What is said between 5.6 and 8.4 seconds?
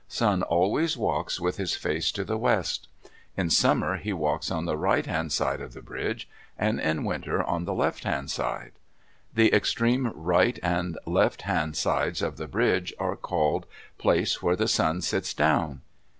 of the bridge, and in winter at the left hand